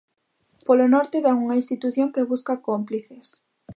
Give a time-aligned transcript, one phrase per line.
[0.67, 3.27] Polo norte vén unha institución que busca cómplices.